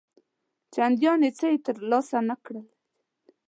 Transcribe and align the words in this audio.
چنداني 0.73 1.29
څه 1.37 1.45
یې 1.51 1.57
تر 1.65 1.75
لاسه 1.89 2.17
نه 2.29 2.35
کړل. 2.45 2.67